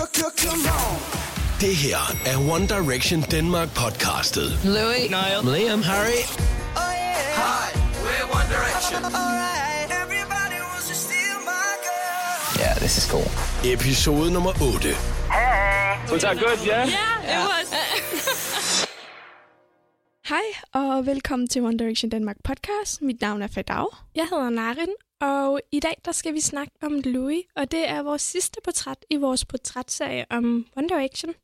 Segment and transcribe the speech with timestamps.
[0.00, 4.48] Det her er One Direction Denmark podcastet.
[4.64, 6.20] Louis, Niall, Liam, Harry.
[7.42, 7.66] Hi,
[8.04, 9.00] we're One Direction.
[12.58, 13.28] Yeah, this is cool.
[13.72, 14.96] Episode nummer 8.
[16.12, 16.88] Was that good, yeah?
[20.24, 23.02] Hej og velkommen til One Direction Danmark podcast.
[23.02, 23.88] Mit navn er Fadau.
[24.14, 24.88] Jeg hedder Narin,
[25.20, 29.06] og i dag der skal vi snakke om Louis, og det er vores sidste portræt
[29.10, 31.34] i vores portrætserie om One Direction.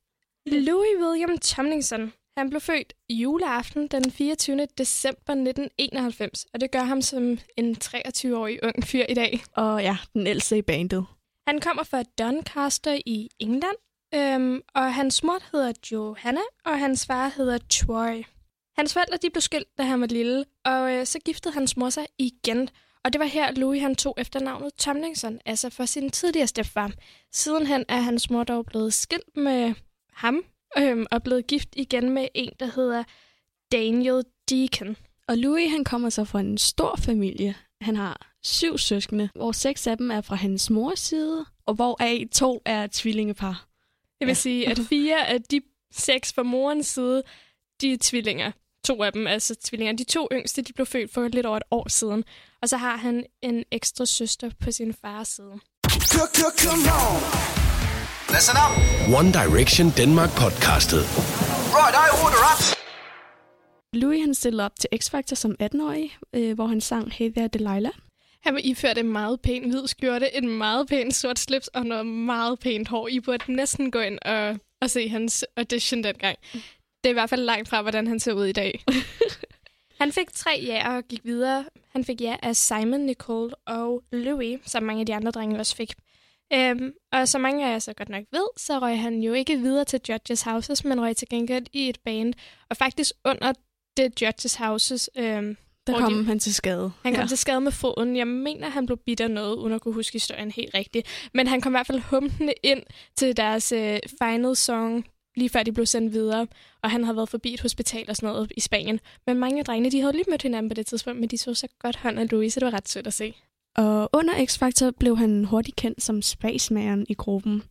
[0.46, 2.12] Louis William Tomlinson.
[2.36, 4.66] Han blev født juleaften den 24.
[4.78, 9.44] december 1991, og det gør ham som en 23-årig ung fyr i dag.
[9.52, 11.06] Og ja, den ældste i bandet.
[11.48, 13.76] Han kommer fra Doncaster i England,
[14.14, 18.24] øhm, og hans mor hedder Johanna, og hans far hedder Troy.
[18.78, 21.90] Hans forældre de blev skilt, da han var lille, og øh, så giftede hans mor
[21.90, 22.68] sig igen.
[23.06, 26.92] Og det var her, Louis han tog efternavnet Tomlinson, altså for sin tidligere stepfar.
[27.32, 29.74] Sidenhen er hans mor dog blevet skilt med
[30.12, 30.44] ham,
[30.78, 33.04] øhm, og blevet gift igen med en, der hedder
[33.72, 34.96] Daniel Deacon.
[35.28, 37.54] Og Louis, han kommer så fra en stor familie.
[37.80, 41.96] Han har syv søskende, hvor seks af dem er fra hans mors side, og hvor
[42.00, 43.68] af to er tvillingepar.
[44.20, 44.34] Det vil ja.
[44.34, 45.60] sige, at fire af de
[45.92, 47.22] seks fra morens side,
[47.80, 48.52] de er tvillinger.
[48.86, 49.92] To af dem altså tvillinger.
[49.92, 52.24] De to yngste, de blev født for lidt over et år siden.
[52.62, 55.54] Og så har han en ekstra søster på sin fars side.
[58.34, 58.72] Listen up.
[59.18, 61.02] One Direction Denmark podcastet.
[61.78, 62.60] Right, I order up.
[63.92, 67.92] Louis, han stillede op til X-Factor som 18-årig, øh, hvor han sang Hey There Delilah.
[68.42, 72.06] Han var iført en meget pæn hvid skjorte, en meget pæn sort slips og noget
[72.06, 73.08] meget pænt hår.
[73.08, 76.38] I burde næsten gå ind og, og se hans audition dengang.
[77.06, 78.84] Det er i hvert fald langt fra, hvordan han ser ud i dag.
[80.00, 81.64] han fik tre ja og gik videre.
[81.92, 85.76] Han fik ja af Simon, Nicole og Louis, som mange af de andre drenge også
[85.76, 85.92] fik.
[86.52, 89.56] Øhm, og som mange af jer så godt nok ved, så røg han jo ikke
[89.58, 92.34] videre til Judges Houses, men røg til gengæld i et band.
[92.70, 93.52] Og faktisk under
[93.96, 95.10] det Judges Houses...
[95.16, 96.92] Øhm, Der kom de- han til skade.
[97.02, 97.28] han kom ja.
[97.28, 98.16] til skade med foden.
[98.16, 101.28] Jeg mener, han blev bidt af noget, uden at kunne huske historien helt rigtigt.
[101.34, 102.82] Men han kom i hvert fald humpende ind
[103.16, 105.06] til deres øh, final song,
[105.36, 106.46] lige før de blev sendt videre.
[106.82, 109.00] Og han havde været forbi et hospital og sådan noget i Spanien.
[109.26, 111.54] Men mange af drengene, de havde lige mødt hinanden på det tidspunkt, men de så
[111.54, 113.34] så godt hånd af Louise, så det var ret sødt at se.
[113.76, 117.62] Og under X-Factor blev han hurtigt kendt som spacemageren i gruppen.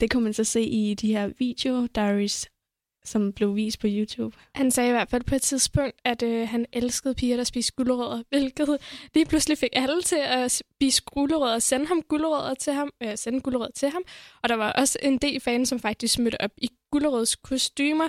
[0.00, 2.48] Det kunne man så se i de her video diaries,
[3.04, 4.36] som blev vist på YouTube.
[4.54, 7.72] Han sagde i hvert fald på et tidspunkt, at øh, han elskede piger, der spiste
[7.72, 8.78] gulerødder, hvilket
[9.14, 13.16] lige pludselig fik alle til at spise gulerødder og sende ham gulerødder til ham, øh,
[13.16, 14.02] sende gulerødder til ham.
[14.42, 18.08] Og der var også en del fans, som faktisk mødte op i Gullerøds kostymer.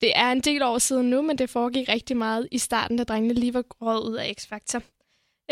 [0.00, 3.04] Det er en del år siden nu, men det foregik rigtig meget i starten, da
[3.04, 4.82] drengene lige var røget ud af X-Factor.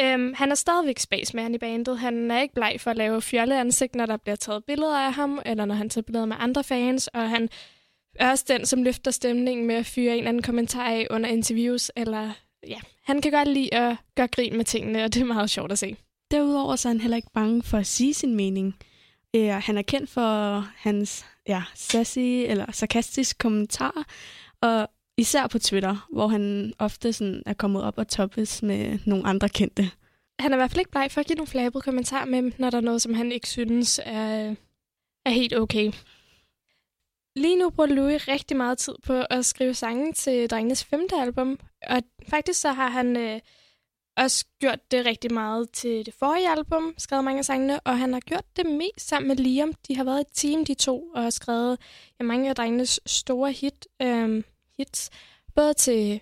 [0.00, 1.99] Øhm, han er stadigvæk spacemageren i bandet.
[1.99, 5.41] Han er ikke bleg for at lave fjolleansigt, når der bliver taget billeder af ham,
[5.47, 7.49] eller når han tager billeder med andre fans, og han
[8.15, 11.28] er også den, som løfter stemningen med at fyre en eller anden kommentar af under
[11.28, 12.31] interviews, eller
[12.69, 15.72] ja, han kan godt lide at gøre grin med tingene, og det er meget sjovt
[15.72, 15.97] at se.
[16.31, 18.77] Derudover så er han heller ikke bange for at sige sin mening.
[19.37, 24.07] Øh, han er kendt for hans ja, sassy eller sarkastisk kommentar,
[24.63, 29.27] og især på Twitter, hvor han ofte sådan er kommet op og toppes med nogle
[29.27, 29.91] andre kendte.
[30.41, 32.71] Han er i hvert fald ikke bleg for at give nogle flabede kommentarer med, når
[32.71, 34.55] der er noget, som han ikke synes er,
[35.27, 35.93] er helt okay.
[37.37, 41.59] Lige nu bruger Louis rigtig meget tid på at skrive sange til drengenes femte album,
[41.87, 43.41] og faktisk så har han øh,
[44.19, 48.12] også gjort det rigtig meget til det forrige album, skrevet mange af sangene, og han
[48.12, 49.73] har gjort det mest sammen med Liam.
[49.89, 51.79] De har været et team, de to, og har skrevet
[52.21, 54.45] ja, mange af drengenes store hit, øhm,
[54.79, 55.11] hits,
[55.55, 56.21] både til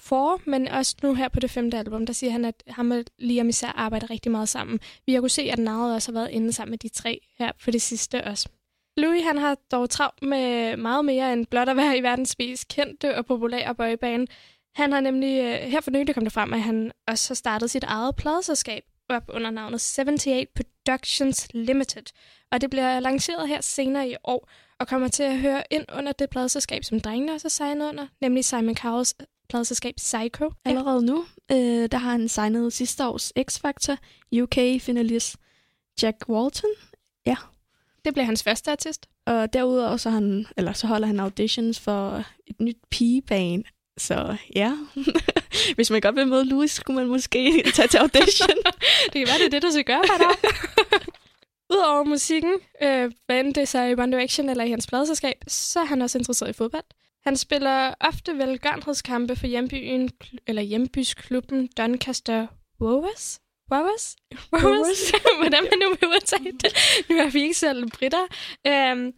[0.00, 3.04] for, men også nu her på det femte album, der siger han, at ham og
[3.18, 4.80] Liam især arbejder rigtig meget sammen.
[5.06, 7.52] Vi har kunnet se, at Narret også har været inde sammen med de tre her
[7.64, 8.48] på det sidste også.
[8.96, 12.68] Louis han har dog travlt med meget mere end blot at være i verdens mest
[12.68, 14.28] kendte og populære boyband.
[14.80, 17.70] Han har nemlig, øh, her for nylig kom det frem, at han også har startet
[17.70, 22.02] sit eget pladeselskab op under navnet 78 Productions Limited.
[22.52, 26.12] Og det bliver lanceret her senere i år, og kommer til at høre ind under
[26.12, 29.14] det pladeselskab, som drengene også har signet under, nemlig Simon Cowells
[29.48, 30.52] pladeselskab Psycho.
[30.64, 33.96] Allerede nu, øh, der har han signet sidste års X-Factor
[34.42, 35.36] UK-finalist
[36.02, 36.70] Jack Walton.
[37.26, 37.36] Ja.
[38.04, 39.06] Det bliver hans første artist.
[39.26, 43.64] Og derudover så, han, eller så holder han auditions for et nyt pigeband.
[44.00, 44.76] Så ja,
[45.76, 48.56] hvis man godt vil møde Louis, skulle man måske tage til audition.
[49.12, 50.50] det kan være, det er det, du skal gøre dig.
[51.72, 55.80] Udover musikken, øh, hvad end det så i One Direction eller i hans pladeselskab, så
[55.80, 56.84] er han også interesseret i fodbold.
[57.24, 60.10] Han spiller ofte velgørenhedskampe for hjembyen,
[60.46, 62.46] eller hjembysklubben Doncaster
[62.80, 63.40] Rovers.
[63.72, 64.16] Rowers?
[64.52, 65.12] Rowers?
[65.38, 66.72] Hvordan man nu vil udtale det.
[67.08, 68.26] Nu er vi ikke selv britter.
[68.66, 69.12] Øhm,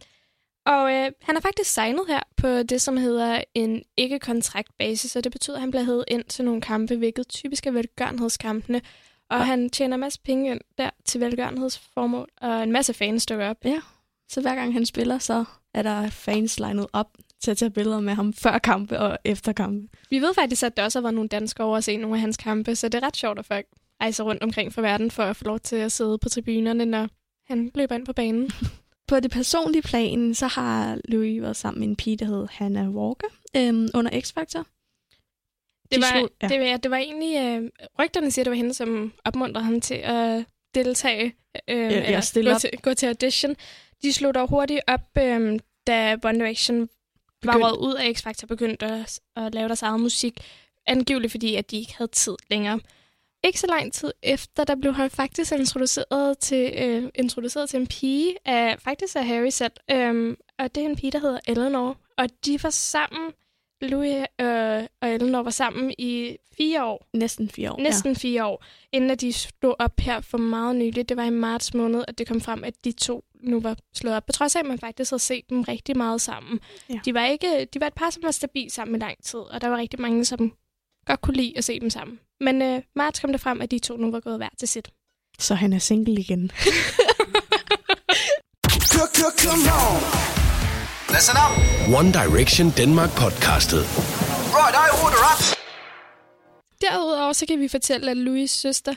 [0.65, 5.31] og øh, han er faktisk signet her på det, som hedder en ikke-kontraktbasis, og det
[5.31, 8.81] betyder, at han bliver hævet ind til nogle kampe, hvilket typisk er velgørenhedskampene.
[9.29, 9.43] Og ja.
[9.43, 13.57] han tjener en masse penge ind der til velgørenhedsformål, og en masse fans dukker op.
[13.65, 13.81] Ja,
[14.29, 17.07] så hver gang han spiller, så er der fans legnet op
[17.41, 19.87] til at tage billeder med ham før kampe og efter kampe.
[20.09, 22.37] Vi ved faktisk, at der også været nogle danskere over at se nogle af hans
[22.37, 23.65] kampe, så det er ret sjovt, at folk
[24.01, 27.07] rejser rundt omkring for verden for at få lov til at sidde på tribunerne, når
[27.47, 28.51] han løber ind på banen.
[29.07, 32.89] på det personlige plan, så har Louis været sammen med en pige, der hed Hannah
[32.89, 34.63] Walker øhm, under X-Factor.
[35.91, 36.47] Det var, slog, ja.
[36.47, 37.37] det, var, det var egentlig...
[37.37, 37.69] Øh,
[37.99, 40.45] rygterne siger, det var hende, som opmuntrede ham til at
[40.75, 41.35] deltage.
[41.67, 43.55] Øh, ja, eller gå, til, gå til audition.
[44.01, 46.89] De slog dog hurtigt op, øh, da One Direction
[47.43, 50.39] var råd ud af X-Factor begyndte at, at lave deres eget musik.
[50.87, 52.79] Angiveligt fordi, at de ikke havde tid længere.
[53.43, 57.87] Ikke så lang tid efter, der blev han faktisk introduceret til, øh, introduceret til en
[57.87, 59.71] pige, af, faktisk af Harry selv.
[59.91, 61.97] Øh, og det er en pige, der hedder Eleanor.
[62.17, 63.31] Og de var sammen,
[63.81, 67.07] Louis øh, og Eleanor var sammen i fire år.
[67.13, 68.17] Næsten fire år, Næsten ja.
[68.17, 71.09] fire år, inden at de stod op her for meget nyligt.
[71.09, 74.15] Det var i marts måned, at det kom frem, at de to nu var slået
[74.15, 74.25] op.
[74.25, 76.59] På trods af, at man faktisk havde set dem rigtig meget sammen.
[76.89, 76.99] Ja.
[77.05, 79.61] De, var ikke, de var et par, som var stabilt sammen i lang tid, og
[79.61, 80.53] der var rigtig mange, som
[81.05, 82.19] godt kunne lide at se dem sammen.
[82.43, 84.89] Men øh, marts kom det frem, at de to nu var gået hver til sit.
[85.39, 86.51] Så han er single igen.
[91.15, 91.53] Listen up.
[91.99, 93.83] One Direction Denmark podcastet.
[94.57, 95.41] Right, I order up.
[96.81, 98.95] Derudover så kan vi fortælle, at Louis' søster,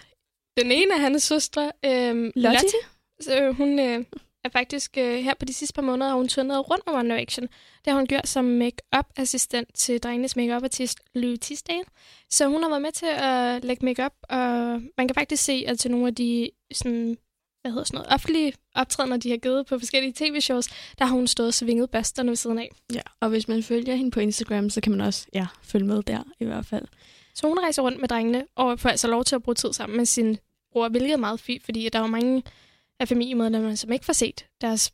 [0.60, 2.80] den ene af hans søstre, øh, Lottie, Lottie
[3.20, 4.04] så, hun øh,
[4.46, 7.14] er faktisk øh, her på de sidste par måneder, har hun turnet rundt med One
[7.14, 7.42] Direction.
[7.84, 11.84] Det har hun gjort som make-up assistent til drengenes make-up artist Louis Tisdale.
[12.30, 14.38] Så hun har været med til at lægge make-up, og
[14.96, 17.16] man kan faktisk se, at til nogle af de sådan,
[17.62, 21.26] hvad hedder sådan noget, offentlige optrædener, de har givet på forskellige tv-shows, der har hun
[21.26, 22.70] stået og svinget børsterne ved siden af.
[22.94, 26.02] Ja, og hvis man følger hende på Instagram, så kan man også ja, følge med
[26.02, 26.84] der i hvert fald.
[27.34, 29.96] Så hun rejser rundt med drengene, og får altså lov til at bruge tid sammen
[29.96, 30.38] med sin
[30.72, 32.42] bror, hvilket er meget fint, fordi der er mange
[33.00, 34.92] af familiemedlemmerne, som ikke får set deres,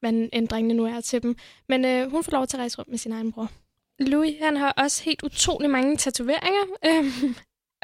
[0.00, 1.36] hvad ændringene nu er til dem.
[1.68, 3.50] Men øh, hun får lov til at rejse rundt med sin egen bror.
[3.98, 6.62] Louis, han har også helt utrolig mange tatoveringer.
[6.86, 7.04] Øh,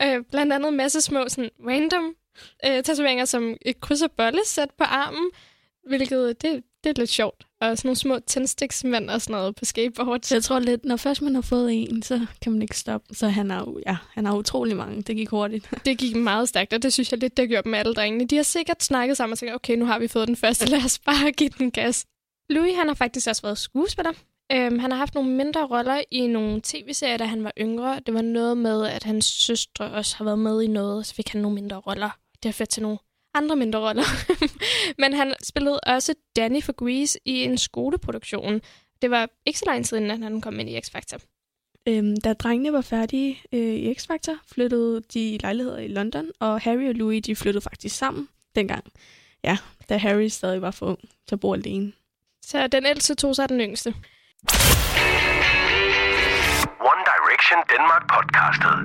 [0.17, 2.15] øh, blandt andet en masse små sådan, random
[2.67, 5.31] øh, tatoveringer, som et kryds og bolle sat på armen,
[5.87, 7.47] hvilket øh, det, det er lidt sjovt.
[7.63, 10.33] Og sådan nogle små tændstiksmænd og sådan noget på skateboard.
[10.33, 13.15] Jeg tror lidt, når først man har fået en, så kan man ikke stoppe.
[13.15, 15.03] Så han har, ja, han har utrolig mange.
[15.03, 15.71] Det gik hurtigt.
[15.87, 18.27] det gik meget stærkt, og det synes jeg lidt, der gjorde med alle drengene.
[18.27, 20.85] De har sikkert snakket sammen og tænkt, okay, nu har vi fået den første, lad
[20.85, 22.05] os bare give den gas.
[22.51, 24.13] Louis, han har faktisk også været skuespiller.
[24.53, 28.01] Øhm, han har haft nogle mindre roller i nogle tv-serier, da han var yngre.
[28.07, 31.15] Det var noget med, at hans søstre også har været med i noget, og så
[31.15, 32.11] fik han nogle mindre roller.
[32.33, 32.99] Det har ført til nogle
[33.35, 34.05] andre mindre roller.
[35.03, 38.61] Men han spillede også Danny for Grease i en skoleproduktion.
[39.03, 41.19] Det var ikke så lang tid inden, han kom ind i X-Factor.
[41.87, 46.89] Øhm, da drengene var færdige øh, i X-Factor, flyttede de lejligheder i London, og Harry
[46.89, 48.85] og Louis de flyttede faktisk sammen dengang.
[49.45, 49.59] Ja,
[49.89, 50.99] da Harry stadig var for ung,
[51.29, 51.93] så bor alene.
[52.47, 53.95] Så den ældste tog sig den yngste.
[56.91, 58.77] One Direction Denmark podcastet.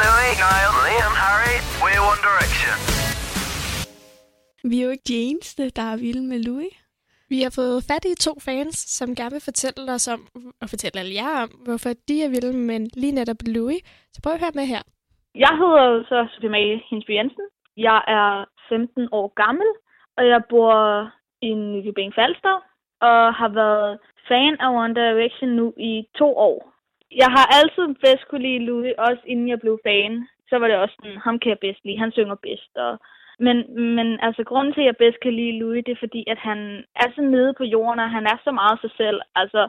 [0.00, 2.51] Louis, Niall, Liam, Harry, we're One Direction.
[4.70, 6.74] Vi er jo ikke de eneste, der er vilde med Louis.
[7.32, 10.20] Vi har fået fat i to fans, som gerne vil fortælle os om,
[10.62, 13.82] og fortælle alle jer om, hvorfor de er vilde med lige netop Louis.
[14.14, 14.82] Så prøv at høre med her.
[15.44, 17.46] Jeg hedder så Sofie Marie Hinsby Jensen.
[17.76, 19.68] Jeg er 15 år gammel,
[20.16, 20.74] og jeg bor
[21.48, 22.56] i Nykøbing Falster,
[23.08, 23.98] og har været
[24.28, 26.72] fan af One Direction nu i to år
[27.20, 30.28] jeg har altid bedst kunne lide Louis, også inden jeg blev fan.
[30.48, 32.72] Så var det også sådan, ham kan jeg bedst lide, han synger bedst.
[32.76, 32.92] Og,
[33.46, 33.56] men,
[33.96, 36.58] men altså, grunden til, at jeg bedst kan lide Louis, det er fordi, at han
[37.02, 39.20] er så nede på jorden, og han er så meget sig selv.
[39.34, 39.62] Altså,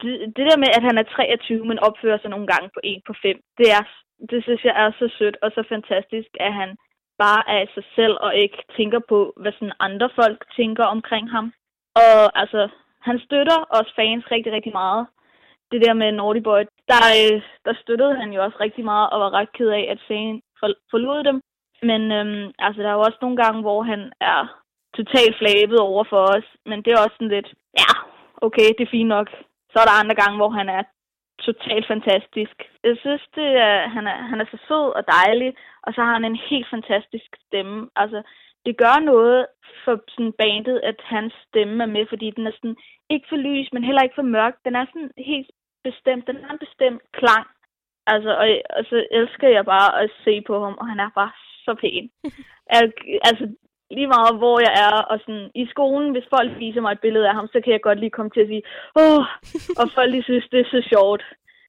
[0.00, 3.02] det, det der med, at han er 23, men opfører sig nogle gange på 1
[3.06, 3.82] på 5, det, er,
[4.30, 6.70] det synes jeg er så sødt og så fantastisk, at han
[7.18, 11.52] bare er sig selv og ikke tænker på, hvad sådan andre folk tænker omkring ham.
[11.94, 12.68] Og altså,
[13.00, 15.06] han støtter os fans rigtig, rigtig meget
[15.72, 19.20] det der med Naughty Boy, der, øh, der støttede han jo også rigtig meget og
[19.20, 20.40] var ret ked af, at Zane
[20.90, 21.36] forlod dem.
[21.82, 24.40] Men øhm, altså, der er jo også nogle gange, hvor han er
[24.96, 26.48] totalt flabet over for os.
[26.66, 27.90] Men det er også sådan lidt, ja,
[28.46, 29.28] okay, det er fint nok.
[29.72, 30.82] Så er der andre gange, hvor han er
[31.48, 32.56] totalt fantastisk.
[32.84, 35.50] Jeg synes, det er, han, er, han er så sød og dejlig,
[35.82, 37.88] og så har han en helt fantastisk stemme.
[37.96, 38.22] Altså,
[38.66, 39.46] det gør noget
[39.84, 42.76] for sådan bandet, at hans stemme er med, fordi den er sådan
[43.10, 44.54] ikke for lys, men heller ikke for mørk.
[44.64, 45.50] Den er sådan helt
[45.84, 47.46] bestemt, den har en bestemt klang.
[48.06, 48.46] Altså, og,
[48.76, 51.32] og så elsker jeg bare at se på ham, og han er bare
[51.64, 52.10] så pæn.
[52.76, 52.92] Al,
[53.28, 53.44] altså,
[53.96, 57.28] lige meget hvor jeg er, og sådan i skolen, hvis folk viser mig et billede
[57.28, 58.62] af ham, så kan jeg godt lige komme til at sige,
[59.02, 59.24] åh,
[59.80, 61.22] og folk lige synes, det er så sjovt.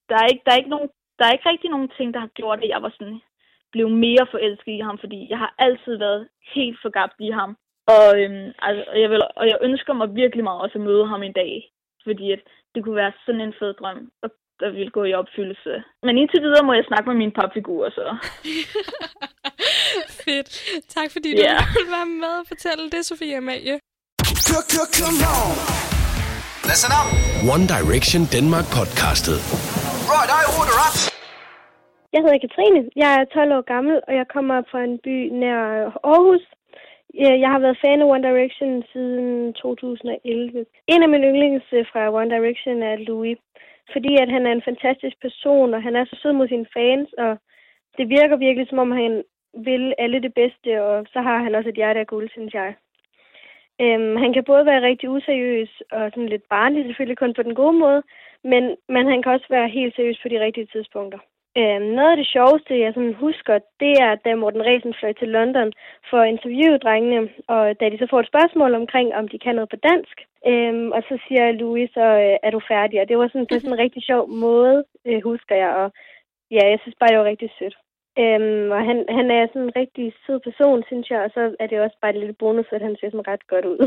[0.09, 2.31] Der er ikke, der er ikke, nogen, der er ikke rigtig nogen ting, der har
[2.39, 3.21] gjort, at jeg var sådan,
[3.71, 7.57] blev mere forelsket i ham, fordi jeg har altid været helt forgabt i ham.
[7.95, 11.23] Og, øhm, altså, jeg vil, og jeg ønsker mig virkelig meget også at møde ham
[11.23, 11.71] en dag,
[12.03, 12.41] fordi at
[12.75, 15.83] det kunne være sådan en fed drøm, og der ville gå i opfyldelse.
[16.03, 18.05] Men indtil videre må jeg snakke med mine papfigurer, så.
[20.25, 20.49] Fedt.
[20.95, 21.57] Tak fordi du Ja.
[21.77, 23.75] ville være med og fortælle det, Sofie Amalie.
[26.69, 27.07] Listen up.
[27.55, 29.37] One Direction Denmark podcastet.
[30.13, 30.95] Right, I order up.
[32.13, 32.81] Jeg hedder Katrine.
[33.03, 35.59] Jeg er 12 år gammel, og jeg kommer fra en by nær
[36.11, 36.43] Aarhus.
[37.43, 40.65] Jeg har været fan af One Direction siden 2011.
[40.93, 43.39] En af mine yndlings fra One Direction er Louis,
[43.93, 47.09] fordi at han er en fantastisk person, og han er så sød mod sine fans,
[47.23, 47.31] og
[47.97, 49.13] det virker virkelig som om han
[49.53, 52.75] vil alle det bedste, og så har han også et hjerte af guld, synes jeg.
[53.81, 57.55] Øhm, han kan både være rigtig useriøs og sådan lidt barnlig, selvfølgelig kun på den
[57.55, 58.03] gode måde,
[58.43, 61.19] men, men han kan også være helt seriøs på de rigtige tidspunkter.
[61.57, 65.27] Øhm, noget af det sjoveste, jeg sådan husker, det er, da Morten Resen fløj til
[65.27, 65.73] London
[66.09, 69.55] for at interviewe drengene, og da de så får et spørgsmål omkring, om de kan
[69.55, 70.17] noget på dansk,
[70.47, 73.53] øhm, og så siger Louis, så øh, er du færdig, og det var sådan, det
[73.55, 75.91] var sådan en rigtig sjov måde, øh, husker jeg, og
[76.51, 77.77] ja, jeg synes bare, det var rigtig sødt.
[78.19, 81.67] Øhm, og han, han er sådan en rigtig sød person, synes jeg, og så er
[81.67, 83.77] det også bare et lille bonus, at han ser sådan ret godt ud.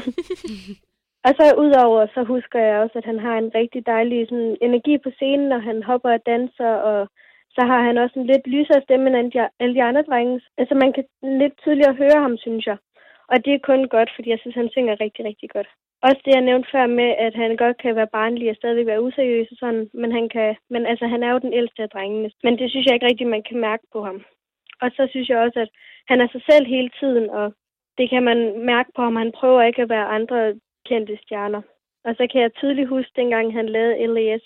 [1.27, 4.99] og så udover, så husker jeg også, at han har en rigtig dejlig sådan, energi
[4.99, 7.09] på scenen, og han hopper og danser, og
[7.57, 10.41] så har han også en lidt lysere stemme end alle de- alle de andre drenge.
[10.59, 12.77] Altså man kan lidt tydeligere høre ham, synes jeg.
[13.29, 15.69] Og det er kun godt, fordi jeg synes, han synger rigtig, rigtig godt.
[16.03, 19.03] Også det, jeg nævnte før med, at han godt kan være barnlig og stadigvæk være
[19.03, 22.31] useriøs og sådan, men han, kan, men altså, han er jo den ældste af drengene.
[22.43, 24.19] Men det synes jeg ikke rigtig, man kan mærke på ham.
[24.83, 25.71] Og så synes jeg også, at
[26.11, 27.47] han er sig selv hele tiden, og
[27.99, 28.39] det kan man
[28.73, 29.17] mærke på ham.
[29.17, 30.39] Han prøver ikke at være andre
[30.89, 31.63] kendte stjerner.
[32.07, 34.45] Og så kan jeg tydeligt huske, dengang han lavede LAS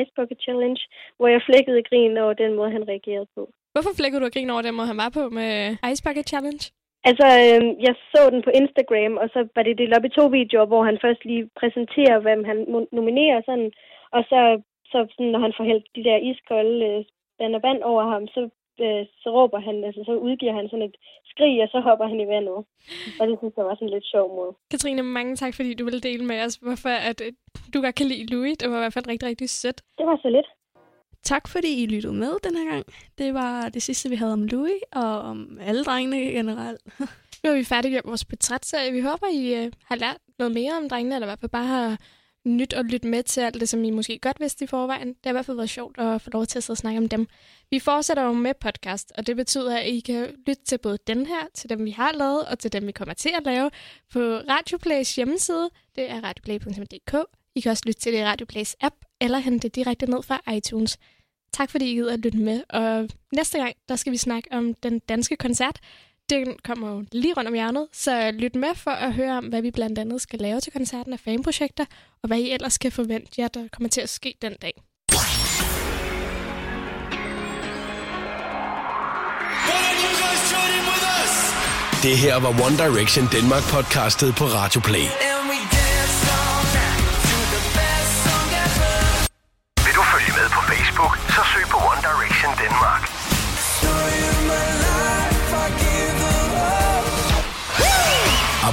[0.00, 0.80] Ice Bucket Challenge,
[1.16, 3.42] hvor jeg flækkede grin over den måde, han reagerede på.
[3.74, 5.52] Hvorfor flækker du og griner over den måde, han var på med
[5.90, 6.64] Ice Bucket Challenge?
[7.08, 10.24] Altså, øh, jeg så den på Instagram, og så var det delt op i to
[10.38, 12.58] videoer, hvor han først lige præsenterer, hvem han
[12.98, 13.70] nominerer, sådan,
[14.16, 14.40] og så,
[14.90, 17.04] så sådan, når han får hældt de der iskolde øh,
[17.40, 18.40] vand og vand over ham, så,
[18.84, 20.96] øh, så råber han, altså så udgiver han sådan et
[21.30, 22.58] skrig, og så hopper han i vandet.
[23.20, 24.52] Og det synes jeg var sådan lidt sjov måde.
[24.70, 27.32] Katrine, mange tak, fordi du ville dele med os, hvorfor at, øh,
[27.74, 28.58] du godt kan lide Louis.
[28.58, 29.78] Det var i hvert fald rigtig, rigtig sødt.
[29.98, 30.48] Det var så lidt.
[31.22, 32.84] Tak fordi I lyttede med den her gang.
[33.18, 36.80] Det var det sidste, vi havde om Louis, og om alle drengene generelt.
[37.42, 38.92] Nu har vi færdiggjort vores portrætserie.
[38.92, 41.66] Vi håber, I øh, har lært noget mere om drengene, eller i hvert fald bare
[41.66, 41.96] har
[42.44, 45.08] nyt at lytte med til alt det, som I måske godt vidste i forvejen.
[45.08, 46.98] Det har i hvert fald været sjovt at få lov til at sidde og snakke
[46.98, 47.26] om dem.
[47.70, 51.26] Vi fortsætter jo med podcast, og det betyder, at I kan lytte til både den
[51.26, 53.70] her, til dem vi har lavet, og til dem vi kommer til at lave
[54.12, 55.70] på Radioplays hjemmeside.
[55.96, 57.14] Det er radioplay.dk.
[57.54, 60.40] I kan også lytte til det i Radioplays app, eller hente det direkte ned fra
[60.56, 60.98] iTunes.
[61.52, 64.74] Tak fordi I gider at lytte med, og næste gang, der skal vi snakke om
[64.74, 65.78] den danske koncert.
[66.30, 69.62] Den kommer jo lige rundt om hjørnet, så lyt med for at høre om, hvad
[69.62, 71.84] vi blandt andet skal lave til koncerten af fanprojekter,
[72.22, 74.82] og hvad I ellers kan forvente jer, der kommer til at ske den dag.
[82.02, 85.31] Det her var One Direction Denmark podcastet på Radio Play.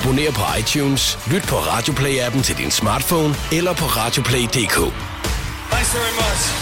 [0.10, 4.78] Abonner på iTunes, lyt på RadioPlay-appen til din smartphone eller på radioplay.dk.
[5.72, 6.59] Thanks very much.